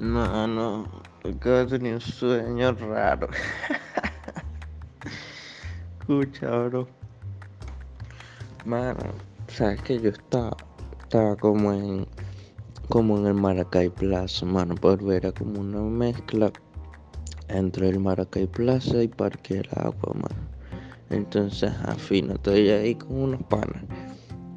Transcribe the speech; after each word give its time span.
No, 0.00 0.46
no, 0.46 0.86
acabo 1.28 1.56
de 1.56 1.66
tener 1.66 1.94
un 1.96 2.00
sueño 2.00 2.72
raro. 2.72 3.28
Escucha, 6.00 6.48
bro. 6.48 6.88
Mano, 8.64 9.12
sabes 9.48 9.82
que 9.82 10.00
yo 10.00 10.08
estaba, 10.08 10.56
estaba 11.02 11.36
como 11.36 11.74
en, 11.74 12.06
como 12.88 13.18
en 13.18 13.26
el 13.26 13.34
Maracay 13.34 13.90
Plaza, 13.90 14.46
mano, 14.46 14.74
pero 14.80 15.12
era 15.12 15.32
como 15.32 15.60
una 15.60 15.80
mezcla 15.82 16.50
entre 17.48 17.90
el 17.90 18.00
Maracay 18.00 18.46
Plaza 18.46 19.02
y 19.02 19.08
Parque 19.08 19.56
del 19.56 19.68
Agua, 19.76 20.14
mano. 20.14 20.48
Entonces, 21.10 21.74
al 21.84 22.00
fin, 22.00 22.30
estoy 22.30 22.70
ahí 22.70 22.94
con 22.94 23.20
unos 23.20 23.42
panas, 23.42 23.84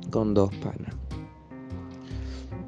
con 0.09 0.33
dos 0.33 0.55
panas. 0.55 0.95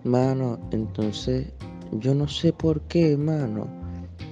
Mano, 0.04 0.60
entonces, 0.72 1.54
yo 1.92 2.14
no 2.14 2.28
sé 2.28 2.54
por 2.54 2.82
qué, 2.82 3.18
mano. 3.18 3.68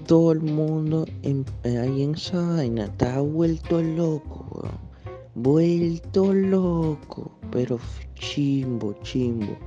Todo 0.07 0.31
el 0.33 0.41
mundo 0.41 1.05
en- 1.21 1.45
ahí 1.63 2.03
en 2.03 2.15
esa 2.15 2.41
vaina 2.41 2.85
está 2.85 3.21
vuelto 3.21 3.81
loco, 3.81 4.45
weón. 4.51 4.93
Vuelto 5.35 6.33
loco, 6.33 7.31
pero 7.51 7.79
chimbo, 8.15 8.93
chimbo. 9.01 9.57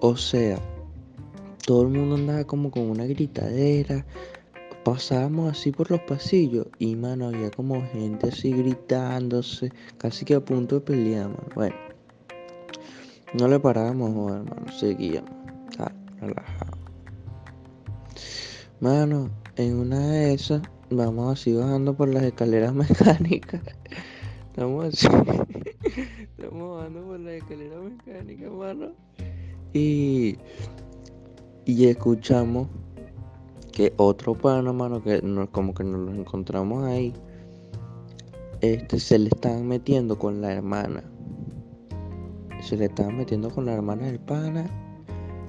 O 0.00 0.16
sea, 0.16 0.58
todo 1.66 1.82
el 1.82 1.88
mundo 1.88 2.16
andaba 2.16 2.44
como 2.44 2.70
con 2.70 2.90
una 2.90 3.04
gritadera. 3.04 4.04
Pasábamos 4.82 5.52
así 5.52 5.70
por 5.72 5.90
los 5.90 6.00
pasillos 6.00 6.66
y, 6.78 6.96
mano, 6.96 7.28
había 7.28 7.50
como 7.50 7.86
gente 7.92 8.28
así 8.28 8.50
gritándose, 8.50 9.70
casi 9.98 10.24
que 10.24 10.34
a 10.34 10.40
punto 10.44 10.76
de 10.76 10.80
pelear, 10.80 11.28
mano. 11.28 11.48
Bueno, 11.54 11.76
no 13.34 13.46
le 13.46 13.60
parábamos, 13.60 14.32
hermano, 14.32 14.72
seguíamos, 14.72 15.30
relajado. 16.18 16.79
Mano, 18.80 19.28
en 19.56 19.76
una 19.76 19.98
de 19.98 20.32
esas, 20.32 20.62
vamos 20.88 21.34
así 21.34 21.52
bajando 21.52 21.94
por 21.94 22.08
las 22.08 22.22
escaleras 22.22 22.72
mecánicas. 22.74 23.60
Estamos 24.46 24.86
así, 24.86 25.06
estamos 26.38 26.78
bajando 26.78 27.02
por 27.02 27.20
las 27.20 27.34
escaleras 27.34 27.78
mecánicas, 27.82 28.50
mano. 28.50 28.92
Y, 29.74 30.38
y 31.66 31.88
escuchamos 31.88 32.68
que 33.70 33.92
otro 33.98 34.32
pana, 34.32 34.72
mano, 34.72 35.02
que 35.02 35.20
como 35.52 35.74
que 35.74 35.84
nos 35.84 36.00
lo 36.00 36.14
encontramos 36.14 36.82
ahí, 36.84 37.12
este, 38.62 38.98
se 38.98 39.18
le 39.18 39.28
estaban 39.28 39.68
metiendo 39.68 40.18
con 40.18 40.40
la 40.40 40.54
hermana. 40.54 41.04
Se 42.62 42.78
le 42.78 42.86
estaban 42.86 43.18
metiendo 43.18 43.50
con 43.50 43.66
la 43.66 43.74
hermana 43.74 44.06
del 44.06 44.20
pana 44.20 44.64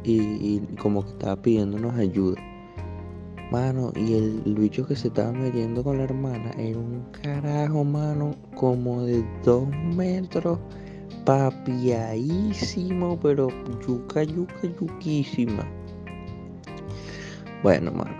y 0.04 0.59
como 0.82 1.06
que 1.06 1.12
estaba 1.12 1.42
pidiéndonos 1.42 1.96
ayuda. 1.96 2.50
Mano, 3.52 3.91
y 3.97 4.13
el, 4.13 4.55
bicho 4.57 4.88
que 4.88 4.95
se 4.95 5.09
estaba 5.09 5.33
metiendo 5.33 5.83
con 5.83 5.97
la 5.97 6.05
hermana 6.05 6.52
era 6.57 6.80
un 6.80 7.03
carajo, 7.11 7.83
mano, 7.83 8.33
como 8.55 9.03
de 9.03 9.25
dos 9.44 9.67
metros, 9.94 10.57
papiadísimo, 11.25 13.19
pero 13.19 13.49
yuca, 13.85 14.23
yuca, 14.23 14.61
yuquísima. 14.79 15.67
Bueno, 17.61 17.91
mano, 17.91 18.16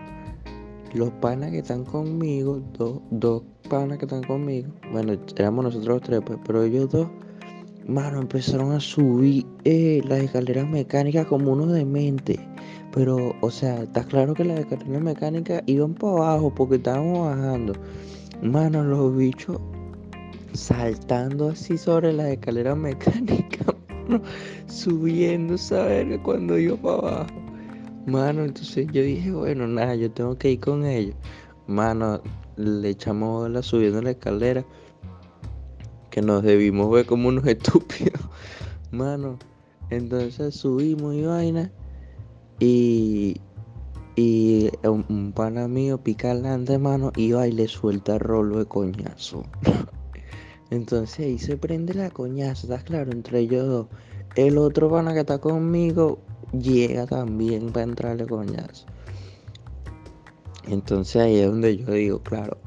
los 0.94 1.10
panas 1.22 1.52
que 1.52 1.60
están 1.60 1.86
conmigo, 1.86 2.62
dos, 2.78 3.00
dos 3.10 3.44
panas 3.70 4.00
que 4.00 4.06
están 4.06 4.24
conmigo, 4.24 4.70
bueno, 4.92 5.14
éramos 5.38 5.64
nosotros 5.64 5.88
los 5.88 6.02
tres, 6.02 6.22
pues, 6.26 6.40
pero 6.46 6.64
ellos 6.64 6.92
dos, 6.92 7.08
mano, 7.88 8.20
empezaron 8.20 8.74
a 8.74 8.82
subir 8.82 9.46
eh, 9.64 10.02
las 10.10 10.20
escaleras 10.20 10.68
mecánicas 10.68 11.26
como 11.28 11.54
unos 11.54 11.72
dementes. 11.72 12.38
Pero, 12.94 13.36
o 13.42 13.50
sea, 13.50 13.84
está 13.84 14.04
claro 14.04 14.34
que 14.34 14.44
las 14.44 14.60
escaleras 14.60 15.02
mecánicas 15.02 15.64
iban 15.66 15.94
para 15.94 16.14
abajo 16.14 16.54
porque 16.54 16.76
estábamos 16.76 17.30
bajando. 17.30 17.74
Mano, 18.42 18.84
los 18.84 19.16
bichos 19.16 19.60
saltando 20.54 21.50
así 21.50 21.78
sobre 21.78 22.12
las 22.12 22.28
escaleras 22.28 22.78
mecánicas, 22.78 23.68
mano, 23.88 24.22
subiendo 24.68 25.56
esa 25.56 25.86
verga 25.86 26.22
cuando 26.22 26.58
iba 26.58 26.76
para 26.76 26.96
abajo. 26.96 27.42
Mano, 28.08 28.44
entonces 28.44 28.88
yo 28.92 29.04
dije, 29.04 29.32
bueno, 29.32 29.68
nada, 29.68 29.96
yo 29.96 30.12
tengo 30.12 30.38
que 30.38 30.52
ir 30.52 30.60
con 30.60 30.86
ellos. 30.86 31.16
Mano, 31.68 32.22
le 32.58 32.90
echamos 32.90 33.50
la 33.50 33.62
subiendo 33.62 34.02
la 34.02 34.12
escalera. 34.12 34.66
Que 36.10 36.22
nos 36.22 36.44
debimos 36.44 36.92
ver 36.92 37.06
como 37.06 37.30
unos 37.30 37.46
estúpidos. 37.48 38.22
Mano, 38.92 39.38
entonces 39.90 40.56
subimos 40.56 41.14
y 41.14 41.22
vaina. 41.22 41.72
Y, 42.62 43.42
y 44.16 44.70
un, 44.84 45.34
pana 45.36 45.68
mío 45.68 45.98
pica 45.98 46.30
adelante, 46.30 46.78
mano, 46.78 47.12
y 47.16 47.32
va 47.32 47.48
y 47.48 47.52
le 47.52 47.68
suelta 47.68 48.20
rolo 48.20 48.60
de 48.60 48.66
coñazo. 48.66 49.44
Entonces 50.70 51.26
ahí 51.26 51.40
se 51.40 51.58
prende 51.58 51.96
la 51.96 52.12
coñazo, 52.12 52.68
¿estás 52.68 52.84
claro? 52.84 53.12
Entre 53.12 53.40
ellos 53.40 53.68
dos. 53.68 53.88
El 54.36 54.60
otro 54.60 54.92
pana 54.92 55.14
que 55.14 55.22
está 55.22 55.40
conmigo 55.40 56.20
llega 56.54 57.08
también 57.08 57.72
para 57.72 57.84
entrarle 57.84 58.28
coñazo. 58.28 58.86
Entonces 60.68 61.16
ahí 61.16 61.40
es 61.40 61.48
donde 61.48 61.78
yo 61.78 61.92
digo, 61.92 62.20
claro, 62.22 62.60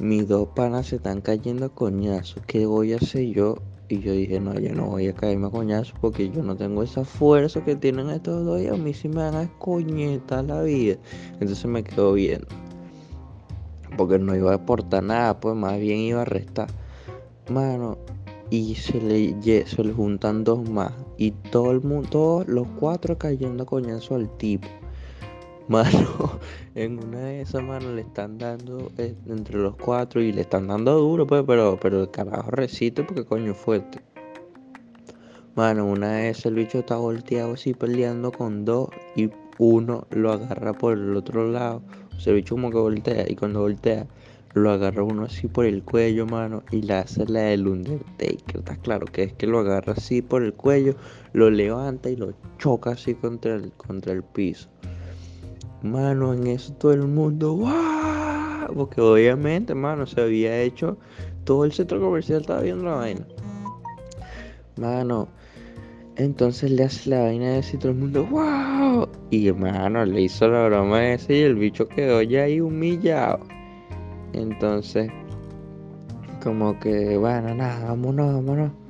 mis 0.00 0.26
dos 0.26 0.48
panas 0.56 0.86
se 0.86 0.96
están 0.96 1.20
cayendo 1.20 1.66
a 1.66 1.68
coñazo. 1.68 2.40
¿Qué 2.46 2.64
voy 2.64 2.94
a 2.94 2.96
hacer 2.96 3.26
yo? 3.26 3.56
Y 3.88 4.00
yo 4.00 4.12
dije, 4.12 4.40
no, 4.40 4.58
yo 4.58 4.74
no 4.74 4.86
voy 4.86 5.06
a 5.06 5.14
caerme 5.14 5.46
a 5.46 5.50
coñazo 5.50 5.94
porque 6.00 6.28
yo 6.30 6.42
no 6.42 6.56
tengo 6.56 6.82
esa 6.82 7.04
fuerza 7.04 7.64
que 7.64 7.76
tienen 7.76 8.10
estos 8.10 8.44
dos 8.44 8.60
y 8.60 8.66
a 8.66 8.74
mí 8.74 8.92
sí 8.92 9.08
me 9.08 9.16
van 9.16 9.36
a 9.36 9.42
escoñetar 9.44 10.44
la 10.44 10.62
vida. 10.62 10.96
Entonces 11.34 11.66
me 11.66 11.84
quedo 11.84 12.14
viendo. 12.14 12.48
Porque 13.96 14.18
no 14.18 14.34
iba 14.34 14.52
a 14.52 14.56
aportar 14.56 15.04
nada, 15.04 15.38
pues 15.38 15.54
más 15.54 15.78
bien 15.78 15.98
iba 16.00 16.22
a 16.22 16.24
restar. 16.24 16.68
Mano, 17.48 17.96
y 18.50 18.74
se 18.74 19.00
le, 19.00 19.66
se 19.66 19.84
le 19.84 19.92
juntan 19.92 20.42
dos 20.42 20.68
más. 20.68 20.92
Y 21.16 21.30
todo 21.30 21.70
el 21.70 21.80
mundo, 21.82 22.08
todos 22.10 22.48
los 22.48 22.66
cuatro 22.80 23.16
cayendo 23.16 23.62
a 23.62 23.66
coñazo 23.66 24.16
al 24.16 24.28
tipo. 24.36 24.66
Mano, 25.68 26.38
en 26.76 27.02
una 27.02 27.18
de 27.18 27.40
esas 27.40 27.62
manos 27.62 27.92
le 27.94 28.02
están 28.02 28.38
dando 28.38 28.92
eh, 28.98 29.16
entre 29.26 29.58
los 29.58 29.74
cuatro 29.74 30.22
y 30.22 30.30
le 30.30 30.42
están 30.42 30.68
dando 30.68 30.96
duro, 30.96 31.26
pues, 31.26 31.42
pero, 31.44 31.76
pero 31.80 32.02
el 32.02 32.10
carajo 32.10 32.52
resiste 32.52 33.02
porque 33.02 33.24
coño 33.24 33.52
fuerte. 33.52 34.00
Mano, 35.56 35.86
una 35.86 36.12
de 36.12 36.30
esas 36.30 36.46
el 36.46 36.54
bicho 36.54 36.78
está 36.78 36.96
volteado 36.96 37.54
así 37.54 37.74
peleando 37.74 38.30
con 38.30 38.64
dos 38.64 38.90
y 39.16 39.30
uno 39.58 40.06
lo 40.10 40.32
agarra 40.32 40.72
por 40.72 40.92
el 40.92 41.16
otro 41.16 41.50
lado. 41.50 41.82
O 42.16 42.20
sea, 42.20 42.32
el 42.32 42.36
bicho 42.36 42.54
como 42.54 42.70
que 42.70 42.76
voltea 42.76 43.24
y 43.28 43.34
cuando 43.34 43.62
voltea 43.62 44.06
lo 44.54 44.70
agarra 44.70 45.02
uno 45.02 45.24
así 45.24 45.48
por 45.48 45.66
el 45.66 45.82
cuello, 45.82 46.26
mano, 46.26 46.62
y 46.70 46.80
le 46.82 46.94
hace 46.94 47.26
la 47.26 47.40
del 47.40 47.66
Undertaker. 47.66 48.56
Está 48.56 48.76
claro 48.76 49.06
que 49.06 49.24
es 49.24 49.32
que 49.32 49.46
lo 49.46 49.58
agarra 49.58 49.94
así 49.94 50.22
por 50.22 50.42
el 50.42 50.54
cuello, 50.54 50.94
lo 51.32 51.50
levanta 51.50 52.08
y 52.08 52.16
lo 52.16 52.32
choca 52.58 52.92
así 52.92 53.14
contra 53.14 53.56
el, 53.56 53.72
contra 53.72 54.12
el 54.12 54.22
piso. 54.22 54.68
Mano, 55.86 56.34
en 56.34 56.46
eso 56.48 56.72
todo 56.74 56.92
el 56.92 57.06
mundo, 57.06 57.54
¡guau! 57.54 58.74
Porque 58.74 59.00
obviamente, 59.00 59.74
mano, 59.74 60.06
se 60.06 60.20
había 60.20 60.60
hecho, 60.60 60.98
todo 61.44 61.64
el 61.64 61.72
centro 61.72 62.00
comercial 62.00 62.40
estaba 62.40 62.60
viendo 62.60 62.84
la 62.84 62.96
vaina. 62.96 63.26
Mano, 64.76 65.28
entonces 66.16 66.70
le 66.70 66.84
hace 66.84 67.10
la 67.10 67.20
vaina 67.20 67.52
de 67.52 67.64
y 67.72 67.76
todo 67.76 67.92
el 67.92 67.98
mundo, 67.98 68.26
¡wow! 68.26 69.08
Y 69.30 69.52
mano, 69.52 70.04
le 70.04 70.22
hizo 70.22 70.48
la 70.48 70.66
broma 70.66 71.12
esa 71.12 71.32
y 71.32 71.40
el 71.40 71.54
bicho 71.54 71.88
quedó 71.88 72.20
ya 72.22 72.42
ahí 72.42 72.60
humillado. 72.60 73.40
Entonces, 74.32 75.10
como 76.42 76.78
que, 76.80 77.16
bueno, 77.16 77.54
nada, 77.54 77.88
vámonos, 77.88 78.34
vámonos. 78.34 78.85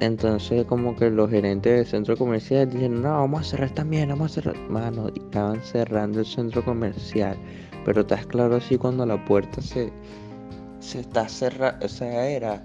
Entonces, 0.00 0.64
como 0.66 0.94
que 0.94 1.10
los 1.10 1.28
gerentes 1.28 1.76
del 1.76 1.86
centro 1.86 2.16
comercial 2.16 2.70
dijeron, 2.70 3.02
no, 3.02 3.10
vamos 3.10 3.40
a 3.40 3.44
cerrar 3.50 3.70
también, 3.70 4.08
vamos 4.10 4.30
a 4.30 4.34
cerrar. 4.34 4.56
Mano, 4.70 5.08
estaban 5.08 5.60
cerrando 5.60 6.20
el 6.20 6.26
centro 6.26 6.64
comercial. 6.64 7.36
Pero 7.84 8.02
estás 8.02 8.24
claro 8.26 8.56
así 8.56 8.78
cuando 8.78 9.04
la 9.04 9.24
puerta 9.24 9.60
se, 9.60 9.92
se 10.78 11.00
está 11.00 11.28
cerrando, 11.28 11.84
o 11.84 11.88
sea, 11.88 12.28
era, 12.28 12.64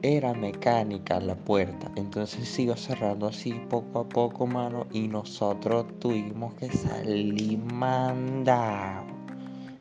era 0.00 0.32
mecánica 0.32 1.20
la 1.20 1.34
puerta. 1.34 1.90
Entonces 1.96 2.48
se 2.48 2.62
iba 2.62 2.76
cerrando 2.76 3.26
así 3.26 3.52
poco 3.68 4.00
a 4.00 4.08
poco, 4.08 4.46
mano. 4.46 4.86
Y 4.92 5.08
nosotros 5.08 5.84
tuvimos 5.98 6.54
que 6.54 6.70
salir 6.72 7.58
mandados. 7.58 9.12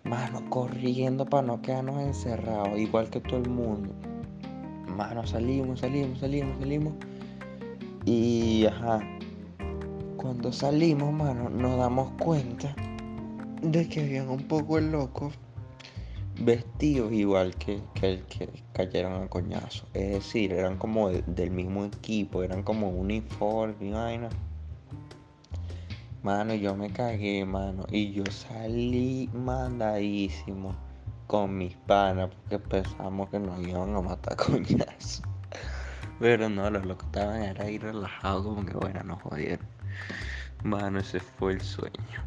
Mano, 0.03 0.44
corriendo 0.50 1.25
para 1.25 1.47
no 1.47 1.62
quedarnos 1.62 2.01
encerrados, 2.01 2.77
igual 2.77 3.09
que 3.09 3.21
todo 3.21 3.38
el 3.38 3.50
mundo. 3.50 4.12
Mano, 4.88 5.25
salimos, 5.25 5.80
salimos, 5.80 6.19
salimos, 6.19 6.59
salimos. 6.59 6.94
Y 8.06 8.65
ajá. 8.65 9.00
Cuando 10.18 10.51
salimos, 10.51 11.12
mano, 11.13 11.50
nos 11.50 11.77
damos 11.77 12.12
cuenta 12.19 12.75
de 13.62 13.88
que 13.89 14.01
habían 14.01 14.30
un 14.30 14.44
poco 14.44 14.75
de 14.75 14.83
locos 14.83 15.33
vestidos 16.39 17.12
igual 17.13 17.56
que, 17.56 17.80
que 17.94 18.13
el 18.13 18.24
que 18.24 18.50
cayeron 18.74 19.24
a 19.24 19.27
coñazo. 19.27 19.85
Es 19.94 20.12
decir, 20.12 20.51
eran 20.53 20.77
como 20.77 21.09
de- 21.09 21.24
del 21.27 21.51
mismo 21.51 21.85
equipo, 21.85 22.44
eran 22.44 22.63
como 22.63 22.89
uniforme 22.89 23.88
y 23.88 23.91
vaina. 23.91 24.30
Mano, 26.24 26.53
yo 26.56 26.75
me 26.75 26.89
cagué, 26.89 27.45
mano. 27.45 27.85
Y 27.91 28.13
yo 28.13 28.24
salí 28.31 29.30
mandadísimo 29.33 30.74
con 31.33 31.57
mis 31.57 31.75
panas 31.88 32.30
porque 32.30 32.59
pensamos 32.59 33.27
que 33.31 33.39
nos 33.39 33.59
iban 33.68 33.95
a 33.95 34.01
matar 34.01 34.35
coñazo. 34.38 35.24
Pero 36.19 36.47
no, 36.47 36.69
los 36.69 36.85
locos 36.85 37.07
estaban 37.07 37.41
era 37.41 37.63
ahí 37.63 37.80
relajados 37.80 38.45
como 38.45 38.63
que 38.63 38.74
bueno, 38.74 39.01
nos 39.03 39.19
jodieron. 39.24 39.65
Mano, 40.63 41.00
ese 41.00 41.19
fue 41.19 41.53
el 41.53 41.62
sueño. 41.62 42.21